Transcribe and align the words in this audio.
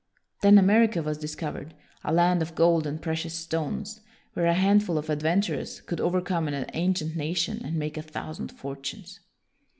Then 0.41 0.57
America 0.57 1.03
was 1.03 1.19
discovered, 1.19 1.75
a 2.03 2.11
land 2.11 2.41
of 2.41 2.55
gold 2.55 2.87
and 2.87 2.99
precious 2.99 3.35
stones, 3.35 4.01
where 4.33 4.47
a 4.47 4.55
hand 4.55 4.83
ful 4.83 4.97
of 4.97 5.11
adventurers 5.11 5.79
could 5.79 6.01
overcome 6.01 6.47
an 6.47 6.55
an 6.55 6.93
cient 6.95 7.15
nation 7.15 7.63
and 7.63 7.75
make 7.77 7.97
a 7.97 8.01
thousand 8.01 8.47
fortunes. 8.51 9.19